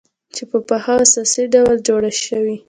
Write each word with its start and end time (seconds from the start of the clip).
چې 0.35 0.43
په 0.49 0.57
پاخه 0.67 0.91
او 0.95 1.01
اساسي 1.05 1.43
ډول 1.53 1.75
جوړه 1.87 2.11
شوې، 2.23 2.55